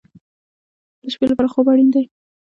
[1.03, 2.03] د شپې لپاره خوب اړین دی